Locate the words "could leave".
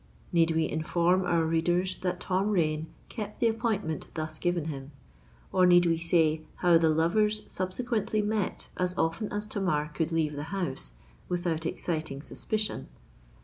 9.93-10.33